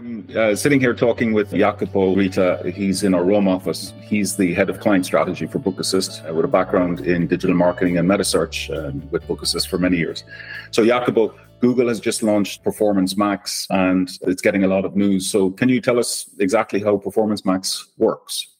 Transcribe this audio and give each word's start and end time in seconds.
I'm 0.00 0.26
uh, 0.34 0.54
sitting 0.54 0.80
here 0.80 0.94
talking 0.94 1.34
with 1.34 1.50
Jacopo 1.50 2.14
Rita. 2.14 2.72
He's 2.74 3.02
in 3.02 3.12
our 3.12 3.22
Rome 3.22 3.46
office. 3.46 3.92
He's 4.00 4.34
the 4.34 4.54
head 4.54 4.70
of 4.70 4.80
client 4.80 5.04
strategy 5.04 5.46
for 5.46 5.58
Bookassist 5.58 6.26
uh, 6.26 6.32
with 6.32 6.46
a 6.46 6.48
background 6.48 7.00
in 7.00 7.26
digital 7.26 7.54
marketing 7.54 7.98
and 7.98 8.08
meta 8.08 8.24
search 8.24 8.70
uh, 8.70 8.92
with 9.10 9.22
Bookassist 9.28 9.68
for 9.68 9.76
many 9.76 9.98
years. 9.98 10.24
So, 10.70 10.86
Jacopo, 10.86 11.34
Google 11.60 11.88
has 11.88 12.00
just 12.00 12.22
launched 12.22 12.64
Performance 12.64 13.14
Max 13.18 13.66
and 13.68 14.10
it's 14.22 14.40
getting 14.40 14.64
a 14.64 14.68
lot 14.68 14.86
of 14.86 14.96
news. 14.96 15.30
So, 15.30 15.50
can 15.50 15.68
you 15.68 15.82
tell 15.82 15.98
us 15.98 16.30
exactly 16.38 16.80
how 16.80 16.96
Performance 16.96 17.44
Max 17.44 17.92
works? 17.98 18.56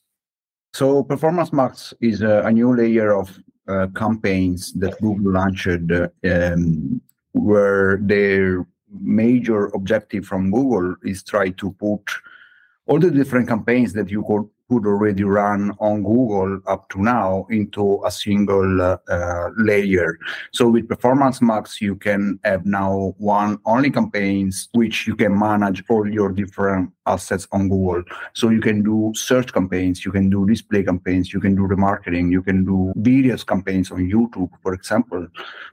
So, 0.75 1.03
Performance 1.03 1.55
Max 1.55 1.95
is 2.03 2.21
a, 2.21 2.51
new 2.51 2.77
layer 2.77 3.19
of 3.19 3.35
uh, 3.67 3.87
campaigns 3.97 4.75
that 4.75 5.01
Google 5.01 5.33
launched 5.33 5.91
uh, 5.91 6.09
um, 6.23 7.01
where 7.33 7.97
their 8.03 8.67
major 8.93 9.67
objective 9.67 10.27
from 10.27 10.51
Google 10.51 10.97
is 11.03 11.23
try 11.23 11.51
to 11.51 11.73
put 11.73 12.03
all 12.87 12.99
the 12.99 13.11
different 13.11 13.49
campaigns 13.49 13.93
that 13.93 14.11
you 14.11 14.25
could 14.25 14.49
could 14.71 14.87
already 14.87 15.25
run 15.25 15.73
on 15.81 16.05
Google 16.05 16.61
up 16.69 16.89
to 16.91 17.03
now 17.03 17.45
into 17.51 18.01
a 18.07 18.11
single 18.11 18.81
uh, 18.81 18.97
uh, 19.11 19.49
layer. 19.59 20.17
So 20.53 20.69
with 20.69 20.89
Performance 20.89 21.43
Max, 21.43 21.81
you 21.81 21.97
can 21.97 22.39
have 22.45 22.65
now 22.65 23.15
one 23.19 23.59
only 23.67 23.91
campaigns, 23.91 24.69
which 24.73 25.09
you 25.09 25.17
can 25.17 25.37
manage 25.37 25.83
all 25.91 26.09
your 26.09 26.31
different 26.31 26.93
assets 27.07 27.49
on 27.51 27.69
Google. 27.69 28.05
So 28.35 28.51
you 28.51 28.61
can 28.61 28.83
do 28.83 29.13
search 29.17 29.53
campaigns, 29.53 30.05
you 30.05 30.13
can 30.13 30.31
do 30.31 30.47
display 30.47 30.85
campaigns, 30.85 31.33
you 31.33 31.41
can 31.41 31.57
do 31.57 31.63
remarketing, 31.63 32.31
you 32.31 32.43
can 32.43 32.65
do 32.65 32.93
videos 32.99 33.45
campaigns 33.45 33.91
on 33.91 34.09
YouTube, 34.09 34.51
for 34.63 34.73
example, 34.73 35.27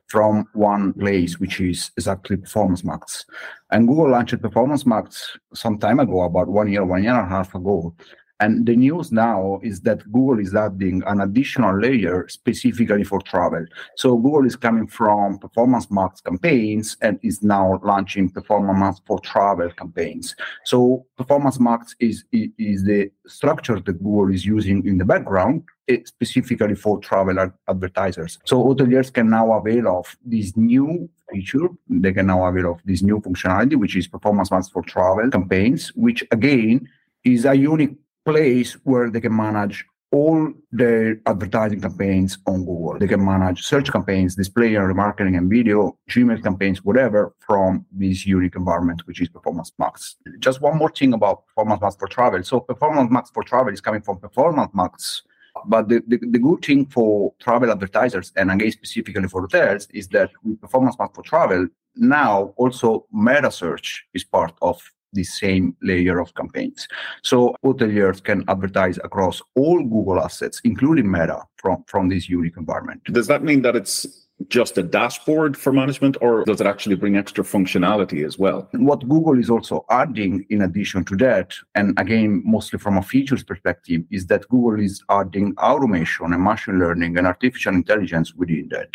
from 0.08 0.48
one 0.54 0.94
place, 0.94 1.40
which 1.40 1.60
is 1.60 1.92
exactly 1.98 2.38
Performance 2.38 2.84
Max. 2.84 3.26
And 3.70 3.88
Google 3.88 4.10
launched 4.10 4.42
Performance 4.42 4.86
Max 4.86 5.38
some 5.54 5.78
time 5.78 6.00
ago, 6.00 6.22
about 6.24 6.48
one 6.48 6.72
year, 6.72 6.84
one 6.84 7.04
year 7.04 7.14
and 7.14 7.28
a 7.28 7.30
half 7.30 7.54
ago. 7.54 7.94
And 8.40 8.66
the 8.66 8.76
news 8.76 9.12
now 9.12 9.60
is 9.64 9.82
that 9.82 10.04
Google 10.12 10.40
is 10.40 10.54
adding 10.54 11.02
an 11.08 11.22
additional 11.22 11.80
layer 11.80 12.28
specifically 12.28 13.04
for 13.04 13.20
travel. 13.22 13.66
So 13.96 14.16
Google 14.16 14.46
is 14.46 14.56
coming 14.56 14.88
from 14.88 15.40
Performance 15.40 15.90
Max 15.90 16.22
campaigns 16.22 16.98
and 17.02 17.20
is 17.24 17.42
now 17.42 17.80
launching 17.84 18.30
Performance 18.30 18.80
Max 18.80 19.02
for 19.08 19.20
travel 19.22 19.72
campaigns. 19.72 20.36
So 20.66 21.06
Performance 21.18 21.60
Max 21.60 21.96
is, 22.00 22.26
is 22.32 22.84
the 22.84 23.10
structure 23.26 23.80
that 23.80 24.04
Google 24.04 24.32
is 24.32 24.46
using 24.46 24.86
in 24.86 25.00
the 25.00 25.06
background 25.06 25.64
eh, 25.88 25.98
specifically 26.06 26.76
for 26.76 27.00
travel 27.00 27.52
advertisers. 27.68 28.38
So 28.46 28.64
hoteliers 28.64 29.12
can 29.12 29.30
now 29.30 29.54
avail 29.54 29.88
of 29.88 30.16
this 30.24 30.56
new 30.56 31.10
feature. 31.32 31.70
They 31.90 32.14
can 32.14 32.28
now 32.28 32.46
avail 32.46 32.74
of 32.74 32.82
this 32.86 33.02
new 33.02 33.20
functionality, 33.20 33.76
which 33.76 33.96
is 33.96 34.08
Performance 34.08 34.52
Max 34.52 34.70
for 34.70 34.84
travel 34.84 35.30
campaigns, 35.32 35.90
which 35.96 36.24
again 36.32 36.88
is 37.24 37.46
a 37.46 37.56
unique 37.56 37.98
place 38.28 38.74
where 38.84 39.10
they 39.10 39.22
can 39.22 39.36
manage 39.36 39.86
all 40.12 40.54
their 40.72 41.20
advertising 41.26 41.82
campaigns 41.82 42.38
on 42.46 42.60
Google. 42.66 42.98
They 43.00 43.08
can 43.08 43.24
manage 43.24 43.64
search 43.64 43.92
campaigns, 43.92 44.36
display 44.36 44.76
and 44.76 44.86
remarketing 44.94 45.38
and 45.38 45.50
video, 45.50 45.98
Gmail 46.10 46.44
campaigns, 46.44 46.84
whatever 46.84 47.34
from 47.40 47.86
this 47.92 48.26
unique 48.26 48.56
environment, 48.56 49.02
which 49.06 49.22
is 49.22 49.30
Performance 49.30 49.72
Max. 49.80 50.18
Just 50.40 50.62
one 50.62 50.78
more 50.78 50.92
thing 50.92 51.14
about 51.14 51.46
Performance 51.48 51.82
Max 51.82 51.96
for 51.96 52.08
travel. 52.08 52.44
So 52.44 52.60
Performance 52.60 53.12
Max 53.12 53.30
for 53.32 53.44
travel 53.44 53.74
is 53.74 53.82
coming 53.82 54.02
from 54.02 54.20
Performance 54.20 54.72
Max. 54.74 55.24
But 55.66 55.90
the, 55.90 56.04
the, 56.08 56.18
the 56.18 56.40
good 56.40 56.64
thing 56.64 56.86
for 56.86 57.34
travel 57.40 57.72
advertisers 57.72 58.32
and 58.36 58.52
again 58.52 58.72
specifically 58.72 59.28
for 59.28 59.42
hotels 59.42 59.88
is 59.94 60.08
that 60.10 60.30
with 60.44 60.62
Performance 60.62 60.96
Max 61.00 61.12
for 61.16 61.24
travel, 61.24 61.68
now 61.96 62.54
also 62.58 63.08
meta 63.12 63.52
search 63.52 64.06
is 64.14 64.24
part 64.24 64.54
of 64.62 64.78
the 65.18 65.24
same 65.24 65.76
layer 65.82 66.20
of 66.20 66.34
campaigns. 66.36 66.88
So 67.24 67.56
hoteliers 67.66 68.24
can 68.24 68.46
advertise 68.48 68.98
across 69.04 69.42
all 69.56 69.84
Google 69.84 70.22
assets, 70.22 70.62
including 70.64 71.12
Meta, 71.12 71.42
from, 71.58 71.84
from 71.88 72.08
this 72.08 72.30
unique 72.30 72.58
environment. 72.58 73.04
Does 73.06 73.28
that 73.28 73.44
mean 73.44 73.62
that 73.64 73.76
it's 73.76 74.27
just 74.50 74.78
a 74.78 74.84
dashboard 74.84 75.58
for 75.58 75.74
management 75.74 76.16
or 76.22 76.44
does 76.46 76.62
it 76.62 76.68
actually 76.68 76.96
bring 76.96 77.18
extra 77.18 77.44
functionality 77.44 78.26
as 78.26 78.38
well? 78.38 78.70
What 78.74 79.08
Google 79.08 79.40
is 79.40 79.50
also 79.50 79.86
adding 79.90 80.46
in 80.50 80.62
addition 80.62 81.04
to 81.06 81.18
that, 81.18 81.54
and 81.76 82.00
again, 82.00 82.44
mostly 82.46 82.78
from 82.80 82.98
a 82.98 83.02
features 83.02 83.44
perspective, 83.44 84.04
is 84.12 84.28
that 84.28 84.48
Google 84.48 84.80
is 84.80 85.04
adding 85.10 85.56
automation 85.58 86.34
and 86.34 86.44
machine 86.44 86.80
learning 86.80 87.18
and 87.18 87.28
artificial 87.28 87.74
intelligence 87.74 88.34
within 88.36 88.70
that. 88.70 88.90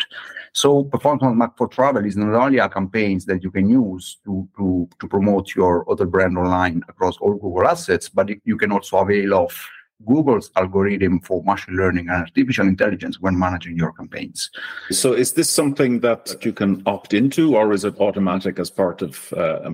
So 0.53 0.83
Performance 0.85 1.53
for 1.57 1.67
Travel 1.67 2.05
is 2.05 2.15
not 2.15 2.33
only 2.33 2.59
a 2.59 2.69
campaigns 2.69 3.25
that 3.25 3.43
you 3.43 3.51
can 3.51 3.69
use 3.69 4.17
to, 4.25 4.47
to, 4.57 4.87
to 4.99 5.07
promote 5.07 5.55
your 5.55 5.89
other 5.91 6.05
brand 6.05 6.37
online 6.37 6.83
across 6.87 7.17
all 7.17 7.33
Google 7.33 7.67
assets, 7.67 8.07
but 8.07 8.29
you 8.45 8.57
can 8.57 8.71
also 8.71 8.97
avail 8.97 9.33
of 9.33 9.69
Google's 10.05 10.51
algorithm 10.55 11.19
for 11.21 11.43
machine 11.43 11.75
learning 11.75 12.09
and 12.09 12.23
artificial 12.23 12.67
intelligence 12.67 13.19
when 13.19 13.37
managing 13.37 13.77
your 13.77 13.93
campaigns. 13.93 14.49
So, 14.91 15.13
is 15.13 15.33
this 15.33 15.49
something 15.49 15.99
that 16.01 16.43
you 16.43 16.53
can 16.53 16.83
opt 16.85 17.13
into, 17.13 17.55
or 17.55 17.73
is 17.73 17.85
it 17.85 17.99
automatic 17.99 18.59
as 18.59 18.69
part 18.69 19.01
of 19.01 19.33
uh, 19.33 19.71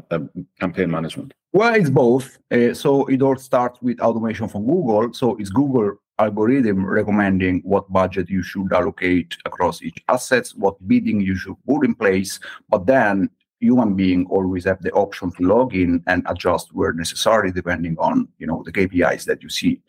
campaign 0.59 0.91
management? 0.91 1.33
Well, 1.51 1.73
it's 1.73 1.89
both. 1.89 2.37
Uh, 2.51 2.73
so, 2.73 3.05
it 3.07 3.21
all 3.21 3.37
starts 3.37 3.81
with 3.81 3.99
automation 3.99 4.47
from 4.47 4.65
Google. 4.65 5.13
So, 5.13 5.35
it's 5.37 5.49
Google 5.49 5.97
algorithm 6.19 6.85
recommending 6.85 7.61
what 7.63 7.91
budget 7.91 8.29
you 8.29 8.43
should 8.43 8.71
allocate 8.73 9.37
across 9.45 9.81
each 9.81 10.03
assets, 10.09 10.53
what 10.53 10.75
bidding 10.87 11.21
you 11.21 11.35
should 11.35 11.55
put 11.65 11.85
in 11.85 11.95
place, 11.95 12.39
but 12.67 12.85
then 12.85 13.29
human 13.59 13.95
being 13.95 14.25
always 14.29 14.65
have 14.65 14.81
the 14.81 14.91
option 14.91 15.31
to 15.31 15.43
log 15.43 15.75
in 15.75 16.03
and 16.07 16.23
adjust 16.27 16.73
where 16.73 16.93
necessary 16.93 17.51
depending 17.51 17.95
on 17.99 18.27
you 18.37 18.47
know 18.47 18.63
the 18.65 18.71
kpis 18.71 19.25
that 19.25 19.43
you 19.43 19.49
see. 19.49 19.81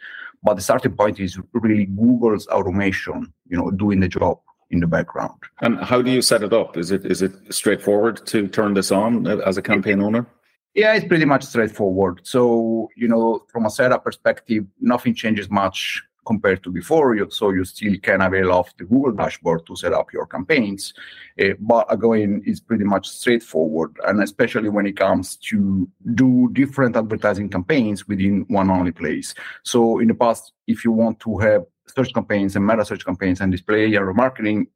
But 0.43 0.55
the 0.55 0.63
starting 0.63 0.93
point 0.93 1.21
is 1.21 1.39
really 1.53 1.87
google's 1.87 2.47
automation 2.49 3.33
you 3.49 3.57
know 3.57 3.71
doing 3.71 4.01
the 4.01 4.09
job 4.09 4.39
in 4.71 4.81
the 4.81 4.87
background. 4.87 5.35
And 5.63 5.81
how 5.81 6.01
do 6.01 6.11
you 6.11 6.23
set 6.23 6.43
it 6.43 6.53
up? 6.53 6.77
Is 6.77 6.91
it 6.91 7.05
is 7.05 7.23
it 7.23 7.33
straightforward 7.51 8.25
to 8.27 8.49
turn 8.49 8.75
this 8.75 8.91
on 8.91 9.27
as 9.27 9.57
a 9.57 9.63
campaign 9.63 10.01
owner? 10.03 10.27
Yeah 10.75 10.95
it's 10.95 11.07
pretty 11.07 11.25
much 11.25 11.45
straightforward. 11.45 12.21
So 12.25 12.89
you 12.97 13.09
know 13.09 13.45
from 13.49 13.67
a 13.67 13.71
setup 13.71 14.05
perspective 14.05 14.65
nothing 14.81 15.15
changes 15.15 15.51
much 15.51 16.03
compared 16.27 16.63
to 16.65 16.71
before. 16.71 17.17
So 17.31 17.51
you 17.51 17.65
still 17.65 17.95
can 18.03 18.21
avail 18.23 18.53
of 18.53 18.69
the 18.79 18.85
Google 18.85 19.13
dashboard 19.13 19.67
to 19.67 19.77
set 19.77 19.93
up 19.93 20.13
your 20.13 20.27
campaigns. 20.27 20.93
Uh, 21.41 21.55
but 21.59 21.87
again, 21.93 22.43
it's 22.45 22.61
pretty 22.61 22.85
much 22.85 23.09
straightforward. 23.09 23.97
And 24.07 24.23
especially 24.23 24.69
when 24.69 24.87
it 24.87 24.97
comes 24.97 25.37
to 25.37 25.89
do 26.15 26.51
different 26.53 26.97
advertising 26.97 27.49
campaigns 27.49 28.07
within 28.07 28.45
one 28.49 28.71
only 28.71 28.93
place. 28.93 29.35
So 29.63 29.99
in 29.99 30.09
the 30.09 30.15
past, 30.15 30.53
if 30.67 30.85
you 30.85 30.93
want 30.93 31.21
to 31.21 31.39
have 31.39 31.65
search 31.95 32.13
campaigns 32.15 32.57
and 32.57 32.67
meta 32.67 32.85
search 32.85 33.05
campaigns 33.05 33.41
and 33.41 33.51
display 33.51 33.95
and 33.95 34.07
remarketing 34.07 34.67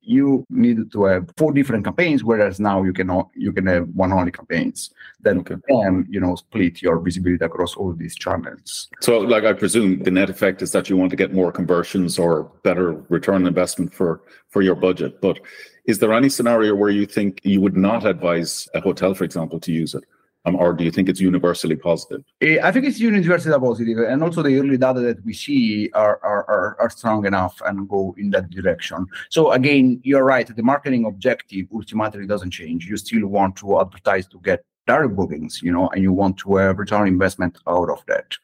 you 0.00 0.46
needed 0.48 0.90
to 0.92 1.04
have 1.04 1.30
four 1.36 1.52
different 1.52 1.84
campaigns, 1.84 2.24
whereas 2.24 2.58
now 2.58 2.82
you 2.82 2.92
can 2.92 3.10
you 3.34 3.52
can 3.52 3.66
have 3.66 3.88
one 3.90 4.12
only 4.12 4.32
campaigns 4.32 4.90
that 5.20 5.36
okay. 5.36 5.56
can 5.68 6.06
you 6.08 6.20
know 6.20 6.34
split 6.34 6.80
your 6.80 6.98
visibility 7.00 7.44
across 7.44 7.76
all 7.76 7.92
these 7.92 8.16
channels. 8.16 8.88
So, 9.00 9.18
like 9.18 9.44
I 9.44 9.52
presume, 9.52 10.02
the 10.02 10.10
net 10.10 10.30
effect 10.30 10.62
is 10.62 10.72
that 10.72 10.88
you 10.88 10.96
want 10.96 11.10
to 11.10 11.16
get 11.16 11.34
more 11.34 11.52
conversions 11.52 12.18
or 12.18 12.44
better 12.62 12.92
return 13.08 13.46
investment 13.46 13.94
for 13.94 14.22
for 14.48 14.62
your 14.62 14.74
budget. 14.74 15.20
But 15.20 15.40
is 15.84 15.98
there 15.98 16.12
any 16.12 16.28
scenario 16.28 16.74
where 16.74 16.90
you 16.90 17.06
think 17.06 17.40
you 17.44 17.60
would 17.60 17.76
not 17.76 18.06
advise 18.06 18.68
a 18.74 18.80
hotel, 18.80 19.14
for 19.14 19.24
example, 19.24 19.60
to 19.60 19.72
use 19.72 19.94
it? 19.94 20.04
Um, 20.48 20.56
or 20.56 20.72
do 20.72 20.84
you 20.84 20.90
think 20.90 21.08
it's 21.08 21.20
universally 21.20 21.76
positive? 21.76 22.24
Eh, 22.40 22.58
I 22.62 22.72
think 22.72 22.86
it's 22.86 22.98
universally 22.98 23.58
positive, 23.58 23.98
and 23.98 24.22
also 24.22 24.42
the 24.42 24.58
early 24.58 24.76
data 24.76 25.00
that 25.00 25.24
we 25.24 25.32
see 25.32 25.90
are, 25.94 26.18
are, 26.22 26.76
are, 26.80 26.90
strong 26.90 27.26
enough 27.26 27.60
and 27.66 27.88
go 27.88 28.14
in 28.18 28.30
that 28.30 28.50
direction. 28.50 29.06
So 29.28 29.52
again, 29.52 30.00
you're 30.02 30.24
right. 30.24 30.46
The 30.54 30.62
marketing 30.62 31.04
objective 31.04 31.66
ultimately 31.72 32.26
doesn't 32.26 32.50
change. 32.50 32.86
You 32.86 32.96
still 32.96 33.26
want 33.26 33.56
to 33.56 33.80
advertise 33.80 34.26
to 34.28 34.40
get 34.40 34.64
direct 34.86 35.14
bookings, 35.14 35.60
you 35.62 35.72
know, 35.72 35.88
and 35.90 36.02
you 36.02 36.12
want 36.12 36.38
to 36.38 36.56
have 36.56 36.78
return 36.78 37.06
investment 37.06 37.58
out 37.66 37.90
of 37.90 38.02
that. 38.06 38.36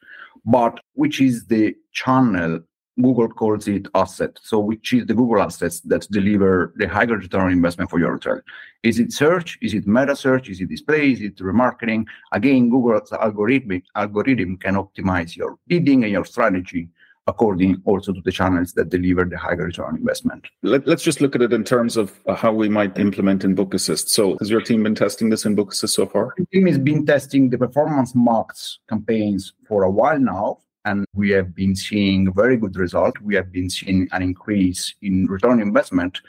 But 0.45 0.79
which 0.93 1.19
is 1.21 1.45
the 1.45 1.75
channel 1.91 2.59
Google 3.01 3.27
calls 3.29 3.67
it 3.67 3.87
asset. 3.93 4.39
So 4.41 4.59
which 4.59 4.93
is 4.93 5.05
the 5.05 5.13
Google 5.13 5.41
assets 5.41 5.81
that 5.81 6.07
deliver 6.11 6.73
the 6.77 6.87
higher 6.87 7.07
return 7.07 7.41
on 7.41 7.51
investment 7.51 7.89
for 7.89 7.99
your 7.99 8.13
hotel? 8.13 8.39
Is 8.83 8.99
it 8.99 9.11
search? 9.11 9.57
Is 9.61 9.73
it 9.73 9.87
meta 9.87 10.15
search? 10.15 10.49
Is 10.49 10.61
it 10.61 10.69
display? 10.69 11.11
Is 11.11 11.21
it 11.21 11.37
remarketing? 11.37 12.05
Again, 12.31 12.69
Google's 12.69 13.11
algorithm 13.11 13.81
algorithm 13.95 14.57
can 14.57 14.75
optimize 14.75 15.35
your 15.35 15.57
bidding 15.67 16.03
and 16.03 16.11
your 16.11 16.25
strategy 16.25 16.89
according 17.27 17.81
also 17.85 18.13
to 18.13 18.21
the 18.21 18.31
channels 18.31 18.73
that 18.73 18.89
deliver 18.89 19.25
the 19.25 19.37
higher 19.37 19.55
return 19.55 19.85
on 19.85 19.97
investment. 19.97 20.45
Let, 20.61 20.87
us 20.87 21.01
just 21.01 21.21
look 21.21 21.35
at 21.35 21.41
it 21.41 21.53
in 21.53 21.63
terms 21.63 21.97
of 21.97 22.19
uh, 22.27 22.35
how 22.35 22.53
we 22.53 22.69
might 22.69 22.97
implement 22.99 23.43
in 23.43 23.55
Bookassist. 23.55 24.09
So 24.09 24.37
has 24.37 24.49
your 24.49 24.61
team 24.61 24.83
been 24.83 24.95
testing 24.95 25.29
this 25.29 25.45
in 25.45 25.55
Bookassist 25.55 25.89
so 25.89 26.05
far? 26.05 26.33
The 26.37 26.45
team 26.45 26.67
has 26.67 26.77
been 26.77 27.05
testing 27.05 27.49
the 27.49 27.57
performance 27.57 28.13
Max 28.13 28.79
campaigns 28.87 29.53
for 29.67 29.83
a 29.83 29.89
while 29.89 30.19
now 30.19 30.59
and 30.85 31.05
we 31.13 31.29
have 31.31 31.53
been 31.53 31.75
seeing 31.75 32.31
very 32.33 32.57
good 32.57 32.75
result. 32.77 33.19
We 33.21 33.35
have 33.35 33.51
been 33.51 33.69
seeing 33.69 34.07
an 34.11 34.21
increase 34.21 34.93
in 35.01 35.25
return 35.25 35.53
on 35.53 35.61
investment 35.61 36.21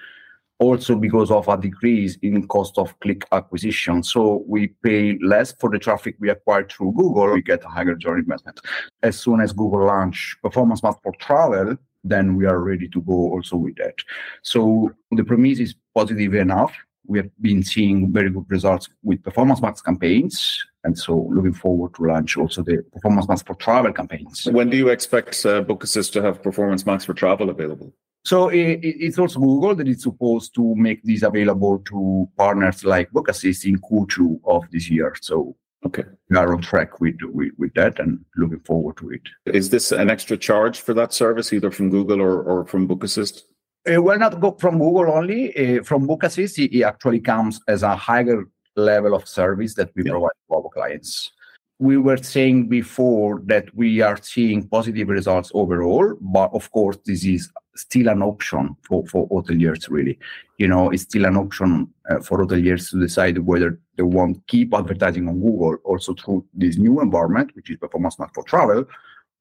also 0.59 0.97
because 0.97 1.31
of 1.31 1.49
a 1.49 1.57
decrease 1.57 2.17
in 2.23 2.47
cost 2.49 2.79
of 2.79 2.99
click 3.01 3.25
acquisition. 3.33 4.03
So 4.03 4.43
we 4.47 4.69
pay 4.69 5.19
less 5.19 5.53
for 5.61 5.71
the 5.71 5.79
traffic 5.79 6.17
we 6.19 6.31
acquire 6.31 6.65
through 6.65 6.93
Google, 6.93 7.33
we 7.33 7.43
get 7.43 7.65
a 7.65 7.69
higher 7.69 7.95
return 7.95 8.21
investment. 8.21 8.61
As 9.03 9.19
soon 9.19 9.41
as 9.41 9.53
Google 9.53 9.87
launch 9.87 10.37
Performance 10.43 10.83
Max 10.83 10.99
for 11.03 11.13
travel, 11.21 11.77
then 12.05 12.37
we 12.37 12.47
are 12.47 12.61
ready 12.61 12.89
to 12.89 13.01
go 13.03 13.33
also 13.33 13.57
with 13.57 13.77
that. 13.77 13.97
So 14.43 14.93
the 15.11 15.25
premise 15.25 15.59
is 15.59 15.75
positive 15.95 16.35
enough. 16.35 16.73
We 17.09 17.19
have 17.19 17.31
been 17.41 17.63
seeing 17.63 18.13
very 18.13 18.31
good 18.31 18.47
results 18.49 18.89
with 19.03 19.23
Performance 19.23 19.61
Max 19.63 19.81
campaigns. 19.81 20.65
And 20.85 20.99
so 20.99 21.29
looking 21.33 21.53
forward 21.53 21.95
to 21.95 22.05
launch 22.05 22.37
also 22.37 22.63
the 22.63 22.85
Performance 22.93 23.29
Max 23.29 23.43
for 23.43 23.55
travel 23.55 23.93
campaigns. 23.93 24.47
When 24.47 24.71
do 24.71 24.77
you 24.77 24.89
expect 24.89 25.45
uh, 25.45 25.63
Bookassist 25.63 26.13
to 26.13 26.23
have 26.23 26.43
Performance 26.43 26.87
Max 26.87 27.05
for 27.05 27.15
travel 27.15 27.51
available? 27.51 27.93
So 28.25 28.49
it, 28.49 28.81
it's 28.83 29.19
also 29.19 29.39
Google 29.39 29.75
that 29.77 29.89
is 29.89 30.03
supposed 30.03 30.55
to 30.57 30.75
make 30.75 31.03
this 31.05 31.23
available 31.23 31.79
to 31.87 32.29
partners 32.37 32.85
like 32.85 33.11
Bookassist 33.11 33.65
in 33.65 33.79
Q2 33.81 34.41
of 34.45 34.65
this 34.71 34.91
year. 34.91 35.15
So 35.21 35.57
Okay. 35.87 36.05
We 36.31 36.37
are 36.37 36.53
on 36.53 36.63
track 36.63 37.01
with, 37.01 37.17
with, 37.23 37.53
with 37.59 37.73
that 37.75 38.01
and 38.01 38.25
looking 38.37 38.61
forward 38.61 38.97
to 38.97 39.11
it. 39.11 39.23
Is 39.47 39.71
this 39.71 39.93
an 39.93 40.11
extra 40.11 40.37
charge 40.37 40.81
for 40.81 40.95
that 40.95 41.13
service, 41.13 41.53
either 41.53 41.71
from 41.71 41.91
Google 41.91 42.21
or, 42.21 42.43
or 42.43 42.65
from 42.67 42.89
Bookassist? 42.89 43.43
Uh, 43.89 44.03
well, 44.03 44.19
not 44.19 44.41
go 44.41 44.57
from 44.59 44.79
Google 44.79 45.13
only. 45.13 45.55
Uh, 45.57 45.83
from 45.83 46.09
Bookassist, 46.09 46.59
it 46.59 46.83
actually 46.83 47.21
comes 47.21 47.61
as 47.69 47.83
a 47.85 47.95
higher 47.95 48.45
level 48.75 49.15
of 49.15 49.29
service 49.29 49.75
that 49.75 49.91
we 49.95 50.03
yeah. 50.05 50.13
provide 50.13 50.31
to 50.49 50.57
our 50.57 50.69
clients. 50.71 51.31
We 51.79 51.97
were 51.99 52.17
saying 52.17 52.69
before 52.69 53.43
that 53.45 53.73
we 53.75 54.01
are 54.01 54.17
seeing 54.21 54.67
positive 54.67 55.09
results 55.09 55.53
overall, 55.55 56.15
but 56.21 56.51
of 56.53 56.71
course, 56.73 56.97
this 57.05 57.25
is 57.25 57.53
still 57.77 58.09
an 58.09 58.23
option 58.23 58.75
for, 58.83 59.07
for 59.07 59.29
hoteliers, 59.29 59.89
really. 59.91 60.19
You 60.59 60.69
know, 60.69 60.91
it's 60.91 61.03
still 61.03 61.27
an 61.27 61.37
option 61.37 61.93
uh, 62.11 62.21
for 62.21 62.39
hoteliers 62.39 62.91
to 62.91 62.99
decide 62.99 63.39
whether 63.39 63.79
they 63.97 64.03
want 64.03 64.37
to 64.37 64.43
keep 64.49 64.75
advertising 64.75 65.29
on 65.29 65.41
Google 65.41 65.77
also 65.85 66.15
through 66.15 66.45
this 66.55 66.77
new 66.77 67.01
environment, 67.03 67.51
which 67.55 67.71
is 67.71 67.77
Performance 67.77 68.19
Max 68.19 68.33
for 68.35 68.43
travel, 68.45 68.85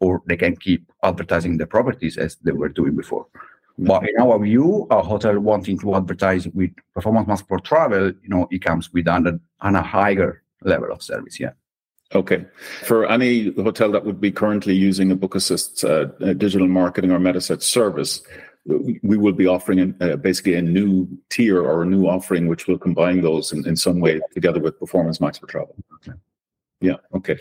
or 0.01 0.21
they 0.27 0.37
can 0.37 0.55
keep 0.57 0.91
advertising 1.03 1.57
the 1.57 1.65
properties 1.65 2.17
as 2.17 2.35
they 2.43 2.51
were 2.51 2.69
doing 2.69 2.95
before. 2.95 3.25
But 3.77 4.07
in 4.07 4.21
our 4.21 4.39
view, 4.39 4.87
a 4.89 5.01
hotel 5.01 5.37
wanting 5.39 5.77
to 5.79 5.95
advertise 5.95 6.47
with 6.47 6.71
Performance 6.93 7.27
Max 7.27 7.41
for 7.41 7.59
travel, 7.59 8.07
you 8.07 8.29
know, 8.29 8.47
it 8.49 8.63
comes 8.63 8.91
with 8.93 9.07
an, 9.07 9.41
an 9.61 9.75
a 9.75 9.81
higher 9.81 10.43
level 10.61 10.91
of 10.91 11.03
service. 11.03 11.39
Yeah. 11.39 11.51
Okay. 12.13 12.45
For 12.83 13.05
any 13.05 13.51
hotel 13.53 13.91
that 13.91 14.05
would 14.05 14.21
be 14.21 14.31
currently 14.31 14.75
using 14.75 15.11
a 15.11 15.15
Bookassist 15.15 15.83
uh, 15.83 16.33
digital 16.33 16.67
marketing 16.67 17.11
or 17.11 17.19
MetaSearch 17.19 17.63
service, 17.63 18.21
we 18.65 19.17
will 19.17 19.33
be 19.33 19.45
offering 19.45 19.93
uh, 19.99 20.15
basically 20.15 20.55
a 20.55 20.61
new 20.61 21.07
tier 21.29 21.61
or 21.61 21.83
a 21.83 21.85
new 21.85 22.07
offering 22.07 22.47
which 22.47 22.67
will 22.67 22.77
combine 22.77 23.21
those 23.21 23.51
in, 23.51 23.67
in 23.67 23.75
some 23.75 23.99
way 23.99 24.21
together 24.33 24.59
with 24.59 24.79
Performance 24.79 25.19
Max 25.19 25.37
for 25.37 25.47
travel. 25.47 25.75
Okay. 25.95 26.17
Yeah. 26.79 26.95
Okay. 27.13 27.37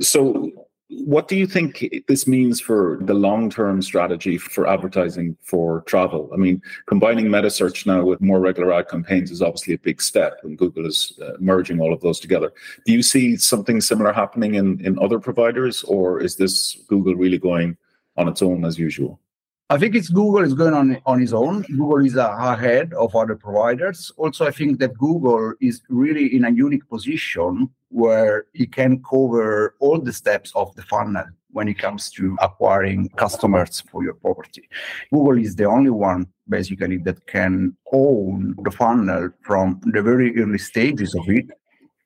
So 0.00 0.65
what 0.88 1.26
do 1.26 1.36
you 1.36 1.46
think 1.46 1.84
this 2.06 2.28
means 2.28 2.60
for 2.60 2.98
the 3.02 3.14
long 3.14 3.50
term 3.50 3.82
strategy 3.82 4.38
for 4.38 4.68
advertising 4.68 5.36
for 5.42 5.80
travel? 5.82 6.30
I 6.32 6.36
mean, 6.36 6.62
combining 6.86 7.30
meta 7.30 7.50
search 7.50 7.86
now 7.86 8.04
with 8.04 8.20
more 8.20 8.38
regular 8.38 8.72
ad 8.72 8.88
campaigns 8.88 9.30
is 9.30 9.42
obviously 9.42 9.74
a 9.74 9.78
big 9.78 10.00
step, 10.00 10.38
and 10.44 10.56
Google 10.56 10.86
is 10.86 11.18
uh, 11.20 11.32
merging 11.40 11.80
all 11.80 11.92
of 11.92 12.00
those 12.02 12.20
together. 12.20 12.52
Do 12.84 12.92
you 12.92 13.02
see 13.02 13.36
something 13.36 13.80
similar 13.80 14.12
happening 14.12 14.54
in, 14.54 14.84
in 14.84 14.98
other 15.00 15.18
providers, 15.18 15.82
or 15.84 16.20
is 16.20 16.36
this 16.36 16.78
Google 16.86 17.16
really 17.16 17.38
going 17.38 17.76
on 18.16 18.28
its 18.28 18.40
own 18.40 18.64
as 18.64 18.78
usual? 18.78 19.20
I 19.68 19.78
think 19.78 19.96
it's 19.96 20.10
Google 20.10 20.44
is 20.44 20.54
going 20.54 20.74
on 20.74 20.96
on 21.06 21.20
its 21.20 21.32
own. 21.32 21.62
Google 21.62 22.04
is 22.04 22.14
ahead 22.14 22.94
of 22.94 23.16
other 23.16 23.34
providers. 23.34 24.12
Also, 24.16 24.46
I 24.46 24.52
think 24.52 24.78
that 24.78 24.96
Google 24.96 25.54
is 25.60 25.82
really 25.88 26.36
in 26.36 26.44
a 26.44 26.50
unique 26.50 26.88
position 26.88 27.68
where 27.88 28.46
it 28.54 28.70
can 28.70 29.02
cover 29.02 29.74
all 29.80 29.98
the 29.98 30.12
steps 30.12 30.52
of 30.54 30.72
the 30.76 30.82
funnel 30.82 31.24
when 31.50 31.66
it 31.66 31.78
comes 31.78 32.10
to 32.10 32.36
acquiring 32.40 33.08
customers 33.16 33.80
for 33.90 34.04
your 34.04 34.14
property. 34.14 34.68
Google 35.12 35.38
is 35.38 35.56
the 35.56 35.64
only 35.64 35.90
one 35.90 36.28
basically 36.48 36.98
that 36.98 37.26
can 37.26 37.76
own 37.92 38.54
the 38.62 38.70
funnel 38.70 39.30
from 39.42 39.80
the 39.82 40.00
very 40.00 40.38
early 40.40 40.58
stages 40.58 41.12
of 41.16 41.28
it 41.28 41.46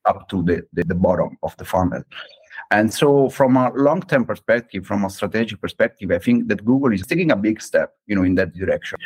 up 0.07 0.31
to 0.31 0.43
the, 0.45 0.63
the, 0.73 0.85
the 0.85 0.95
bottom 0.95 1.37
of 1.43 1.55
the 1.59 1.67
funnel. 1.67 2.03
And 2.71 2.93
so, 2.93 3.29
from 3.31 3.57
a 3.57 3.73
long-term 3.75 4.25
perspective, 4.25 4.87
from 4.87 5.05
a 5.05 5.11
strategic 5.11 5.61
perspective, 5.61 6.11
I 6.11 6.19
think 6.19 6.49
that 6.49 6.65
Google 6.65 6.93
is 6.93 7.07
taking 7.07 7.31
a 7.31 7.37
big 7.37 7.61
step, 7.61 7.95
you 8.07 8.15
know, 8.15 8.23
in 8.23 8.35
that 8.37 8.55
direction. 8.55 8.99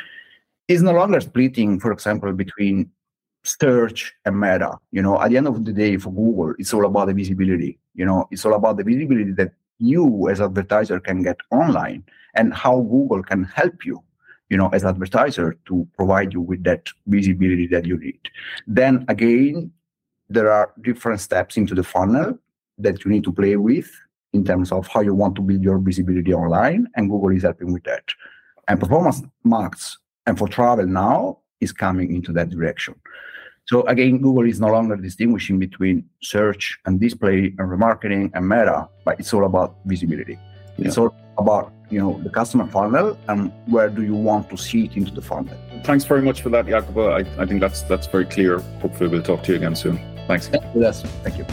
It's 0.68 0.82
no 0.82 0.92
longer 0.92 1.20
splitting, 1.20 1.80
for 1.80 1.92
example, 1.92 2.32
between 2.32 2.90
search 3.42 4.14
and 4.24 4.38
meta. 4.38 4.78
You 4.90 5.02
know, 5.02 5.20
at 5.20 5.30
the 5.30 5.36
end 5.36 5.46
of 5.46 5.64
the 5.64 5.72
day, 5.72 5.96
for 5.96 6.10
Google, 6.10 6.54
it's 6.58 6.72
all 6.74 6.86
about 6.86 7.06
the 7.06 7.14
visibility. 7.14 7.78
You 7.94 8.06
know, 8.06 8.26
it's 8.30 8.44
all 8.44 8.54
about 8.54 8.76
the 8.76 8.84
visibility 8.84 9.32
that 9.32 9.52
you 9.78 10.28
as 10.28 10.40
advertiser 10.40 11.00
can 11.00 11.22
get 11.22 11.36
online 11.50 12.04
and 12.34 12.52
how 12.54 12.80
Google 12.80 13.22
can 13.22 13.44
help 13.44 13.84
you, 13.84 14.02
you 14.48 14.56
know, 14.56 14.68
as 14.68 14.84
advertiser 14.84 15.56
to 15.66 15.86
provide 15.96 16.32
you 16.32 16.40
with 16.40 16.64
that 16.64 16.88
visibility 17.06 17.66
that 17.68 17.84
you 17.84 17.98
need. 17.98 18.20
Then 18.66 19.04
again, 19.08 19.72
there 20.28 20.50
are 20.50 20.72
different 20.80 21.20
steps 21.20 21.56
into 21.56 21.74
the 21.74 21.84
funnel 21.84 22.38
that 22.78 23.04
you 23.04 23.10
need 23.10 23.24
to 23.24 23.32
play 23.32 23.56
with 23.56 23.90
in 24.32 24.44
terms 24.44 24.72
of 24.72 24.86
how 24.88 25.00
you 25.00 25.14
want 25.14 25.36
to 25.36 25.42
build 25.42 25.62
your 25.62 25.78
visibility 25.78 26.34
online, 26.34 26.88
and 26.96 27.08
Google 27.08 27.30
is 27.30 27.42
helping 27.42 27.72
with 27.72 27.84
that. 27.84 28.04
And 28.68 28.80
Performance 28.80 29.22
Max 29.44 29.98
and 30.26 30.38
for 30.38 30.48
travel 30.48 30.86
now 30.86 31.38
is 31.60 31.72
coming 31.72 32.14
into 32.14 32.32
that 32.32 32.50
direction. 32.50 32.94
So 33.66 33.82
again, 33.86 34.18
Google 34.18 34.46
is 34.46 34.60
no 34.60 34.68
longer 34.68 34.96
distinguishing 34.96 35.58
between 35.58 36.04
search 36.22 36.78
and 36.84 37.00
display 37.00 37.54
and 37.58 37.70
remarketing 37.70 38.30
and 38.34 38.46
meta, 38.46 38.88
but 39.04 39.18
it's 39.18 39.32
all 39.32 39.44
about 39.44 39.76
visibility. 39.86 40.38
Yeah. 40.76 40.88
It's 40.88 40.98
all 40.98 41.14
about 41.38 41.72
you 41.90 41.98
know 42.00 42.20
the 42.22 42.30
customer 42.30 42.66
funnel 42.66 43.18
and 43.28 43.52
where 43.66 43.88
do 43.88 44.02
you 44.02 44.14
want 44.14 44.50
to 44.50 44.56
see 44.56 44.84
it 44.84 44.96
into 44.96 45.12
the 45.12 45.22
funnel. 45.22 45.56
Thanks 45.84 46.04
very 46.04 46.22
much 46.22 46.42
for 46.42 46.50
that, 46.50 46.66
Jacopo. 46.66 47.10
I, 47.10 47.20
I 47.38 47.46
think 47.46 47.60
that's 47.60 47.82
that's 47.82 48.06
very 48.06 48.26
clear. 48.26 48.58
Hopefully 48.80 49.08
we'll 49.08 49.22
talk 49.22 49.42
to 49.44 49.52
you 49.52 49.58
again 49.58 49.76
soon. 49.76 49.98
Thanks. 50.26 50.50
Yes, 50.74 51.02
thank 51.22 51.38
you. 51.38 51.46